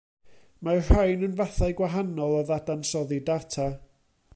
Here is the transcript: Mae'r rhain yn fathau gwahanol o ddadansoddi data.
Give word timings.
Mae'r 0.67 0.81
rhain 0.93 1.25
yn 1.27 1.37
fathau 1.41 1.77
gwahanol 1.83 2.35
o 2.39 2.43
ddadansoddi 2.49 3.21
data. 3.33 3.71